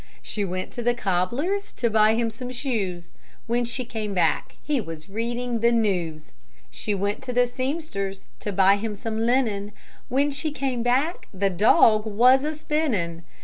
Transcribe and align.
She 0.23 0.43
went 0.43 0.71
to 0.71 0.81
the 0.81 0.95
cobbler's 0.95 1.71
To 1.73 1.87
buy 1.87 2.15
him 2.15 2.31
some 2.31 2.49
shoes; 2.49 3.09
When 3.45 3.63
she 3.65 3.85
came 3.85 4.15
back 4.15 4.55
He 4.63 4.81
was 4.81 5.09
reading 5.09 5.59
the 5.59 5.71
news. 5.71 6.31
She 6.71 6.95
went 6.95 7.21
to 7.21 7.31
the 7.33 7.45
sempster's 7.45 8.25
To 8.39 8.51
buy 8.51 8.77
him 8.77 8.95
some 8.95 9.19
linen; 9.19 9.73
When 10.09 10.31
she 10.31 10.51
came 10.51 10.81
back 10.81 11.27
The 11.31 11.51
dog 11.51 12.07
was 12.07 12.43
a 12.43 12.55
spinning. 12.55 13.21